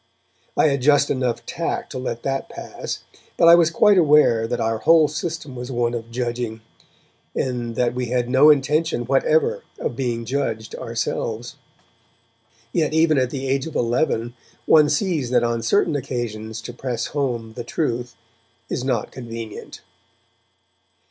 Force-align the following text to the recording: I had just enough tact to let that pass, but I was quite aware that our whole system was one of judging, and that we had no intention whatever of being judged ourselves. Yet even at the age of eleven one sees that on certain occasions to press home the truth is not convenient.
I 0.57 0.69
had 0.69 0.81
just 0.81 1.11
enough 1.11 1.45
tact 1.45 1.91
to 1.91 1.99
let 1.99 2.23
that 2.23 2.49
pass, 2.49 3.03
but 3.37 3.47
I 3.47 3.53
was 3.53 3.69
quite 3.69 3.99
aware 3.99 4.47
that 4.47 4.59
our 4.59 4.79
whole 4.79 5.07
system 5.07 5.55
was 5.55 5.71
one 5.71 5.93
of 5.93 6.09
judging, 6.09 6.61
and 7.35 7.75
that 7.75 7.93
we 7.93 8.07
had 8.07 8.27
no 8.27 8.49
intention 8.49 9.05
whatever 9.05 9.61
of 9.77 9.95
being 9.95 10.25
judged 10.25 10.73
ourselves. 10.73 11.55
Yet 12.73 12.95
even 12.95 13.19
at 13.19 13.29
the 13.29 13.47
age 13.47 13.67
of 13.67 13.75
eleven 13.75 14.33
one 14.65 14.89
sees 14.89 15.29
that 15.29 15.43
on 15.43 15.61
certain 15.61 15.95
occasions 15.95 16.63
to 16.63 16.73
press 16.73 17.05
home 17.13 17.53
the 17.53 17.63
truth 17.63 18.15
is 18.71 18.83
not 18.83 19.11
convenient. 19.11 19.81